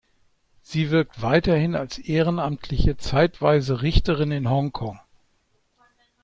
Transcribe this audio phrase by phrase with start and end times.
[0.63, 4.99] Sie wirkt weiterhin als ehrenamtliche, zeitweise Richterin in Hongkong.